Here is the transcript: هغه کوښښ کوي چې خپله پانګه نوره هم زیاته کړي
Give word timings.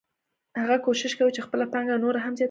هغه 0.61 0.75
کوښښ 0.85 1.13
کوي 1.19 1.31
چې 1.35 1.45
خپله 1.45 1.65
پانګه 1.73 1.95
نوره 2.03 2.19
هم 2.21 2.23
زیاته 2.23 2.31
کړي 2.35 2.39